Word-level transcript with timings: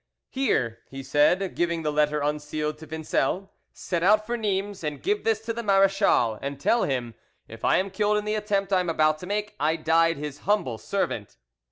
"Here," 0.31 0.79
he 0.89 1.03
said, 1.03 1.53
giving 1.55 1.83
the 1.83 1.91
letter 1.91 2.21
unsealed 2.21 2.79
to 2.79 2.87
Vincel, 2.87 3.51
"set 3.71 4.01
out 4.01 4.25
for 4.25 4.35
Nimes 4.35 4.83
and 4.83 4.99
give 4.99 5.23
this 5.23 5.41
to 5.45 5.53
the 5.53 5.61
marechal, 5.61 6.39
and 6.41 6.59
tell 6.59 6.85
him, 6.85 7.13
if 7.47 7.63
I 7.63 7.77
am 7.77 7.91
killed 7.91 8.17
in 8.17 8.25
the 8.25 8.33
attempt 8.33 8.73
I 8.73 8.79
am 8.79 8.89
about 8.89 9.19
to 9.19 9.27
make, 9.27 9.53
I 9.59 9.75
died 9.75 10.17
his 10.17 10.39
humble 10.39 10.79
servant." 10.79 11.37